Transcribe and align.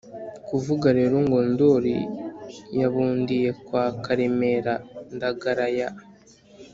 kuvuga 0.47 0.87
rero 0.97 1.15
ngo 1.25 1.39
ndori 1.51 1.95
yabundiye 2.79 3.49
kwa 3.65 3.85
karemera 4.03 4.73
ndagara 5.15 5.67
ya 5.79 5.89